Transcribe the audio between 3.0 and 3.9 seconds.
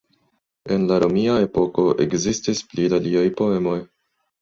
liaj poemoj.